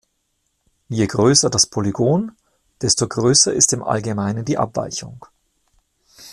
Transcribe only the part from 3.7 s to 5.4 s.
im Allgemeinen die Abweichung.